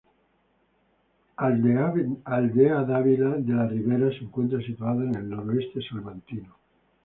Aldeadávila 1.45 3.29
de 3.49 3.53
la 3.53 3.67
Ribera 3.69 4.09
se 4.09 4.23
encuentra 4.23 4.59
situada 4.65 5.03
en 5.03 5.13
el 5.13 5.29
noroeste 5.29 5.79
salmantino. 5.87 6.55